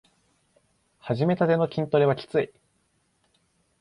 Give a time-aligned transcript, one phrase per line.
[0.97, 2.51] はじめたての筋トレはきつい